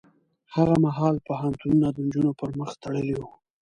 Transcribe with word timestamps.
هغه 0.55 0.75
مهال 0.85 1.15
پوهنتونونه 1.27 1.87
د 1.91 1.97
نجونو 2.05 2.31
پر 2.39 2.49
مخ 2.59 2.69
تړلي 2.83 3.15
وو. 3.17 3.29